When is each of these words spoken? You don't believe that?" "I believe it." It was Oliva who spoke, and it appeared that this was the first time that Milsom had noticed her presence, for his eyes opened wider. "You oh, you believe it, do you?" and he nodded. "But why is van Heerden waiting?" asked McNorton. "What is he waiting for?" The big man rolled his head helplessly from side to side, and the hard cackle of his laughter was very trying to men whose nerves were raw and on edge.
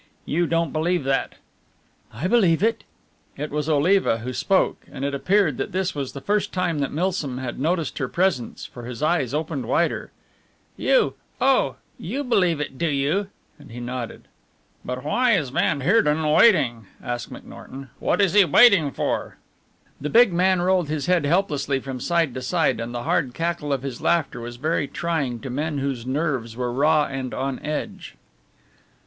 You 0.25 0.47
don't 0.47 0.73
believe 0.73 1.03
that?" 1.03 1.35
"I 2.11 2.25
believe 2.25 2.63
it." 2.63 2.83
It 3.37 3.51
was 3.51 3.69
Oliva 3.69 4.17
who 4.17 4.33
spoke, 4.33 4.83
and 4.91 5.05
it 5.05 5.13
appeared 5.13 5.57
that 5.57 5.73
this 5.73 5.93
was 5.93 6.13
the 6.13 6.21
first 6.21 6.51
time 6.51 6.79
that 6.79 6.91
Milsom 6.91 7.37
had 7.37 7.59
noticed 7.59 7.99
her 7.99 8.07
presence, 8.07 8.65
for 8.65 8.85
his 8.85 9.03
eyes 9.03 9.31
opened 9.31 9.67
wider. 9.67 10.09
"You 10.75 11.13
oh, 11.39 11.75
you 11.99 12.23
believe 12.23 12.59
it, 12.59 12.79
do 12.79 12.87
you?" 12.87 13.27
and 13.59 13.69
he 13.71 13.79
nodded. 13.79 14.23
"But 14.83 15.03
why 15.03 15.33
is 15.33 15.49
van 15.49 15.81
Heerden 15.81 16.27
waiting?" 16.27 16.87
asked 17.03 17.31
McNorton. 17.31 17.89
"What 17.99 18.21
is 18.21 18.33
he 18.33 18.43
waiting 18.43 18.89
for?" 18.89 19.37
The 20.01 20.09
big 20.09 20.33
man 20.33 20.63
rolled 20.63 20.89
his 20.89 21.05
head 21.05 21.25
helplessly 21.27 21.79
from 21.79 21.99
side 21.99 22.33
to 22.33 22.41
side, 22.41 22.79
and 22.79 22.91
the 22.91 23.03
hard 23.03 23.35
cackle 23.35 23.71
of 23.71 23.83
his 23.83 24.01
laughter 24.01 24.41
was 24.41 24.55
very 24.55 24.87
trying 24.87 25.41
to 25.41 25.51
men 25.51 25.77
whose 25.77 26.07
nerves 26.07 26.57
were 26.57 26.73
raw 26.73 27.03
and 27.05 27.35
on 27.35 27.59
edge. 27.63 28.15